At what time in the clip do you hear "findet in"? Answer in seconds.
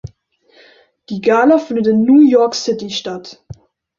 1.59-2.01